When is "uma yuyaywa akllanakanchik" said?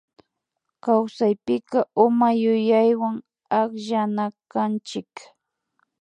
2.05-5.13